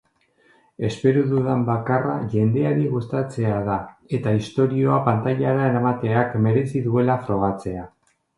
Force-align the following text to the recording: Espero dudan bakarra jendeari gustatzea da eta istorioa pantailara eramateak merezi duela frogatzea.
Espero 0.87 1.19
dudan 1.33 1.65
bakarra 1.67 2.15
jendeari 2.31 2.87
gustatzea 2.93 3.59
da 3.67 3.75
eta 4.19 4.33
istorioa 4.39 4.97
pantailara 5.11 5.69
eramateak 5.75 6.35
merezi 6.49 6.83
duela 6.89 7.21
frogatzea. 7.31 7.87